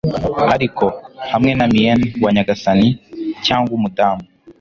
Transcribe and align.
ariko, 0.55 0.85
hamwe 1.31 1.51
na 1.59 1.65
mien 1.73 1.99
wa 2.23 2.29
nyagasani 2.35 2.89
cyangwa 3.45 3.71
umudamu 3.77 4.23